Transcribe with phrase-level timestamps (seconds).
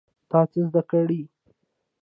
[0.29, 1.21] ته څه زده کړې؟